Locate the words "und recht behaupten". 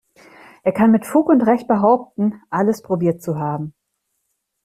1.29-2.41